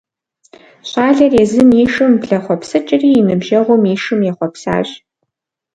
[0.89, 4.89] Щӏалэр езым и шым блэхъуэпсыкӏри и ныбжьэгъум и шым ехъуэпсащ.